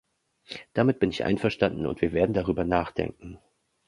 [0.73, 3.37] Damit bin ich einverstanden und wir werden darüber nachdenken.